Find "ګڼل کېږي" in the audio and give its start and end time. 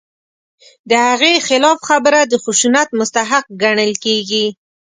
3.61-4.45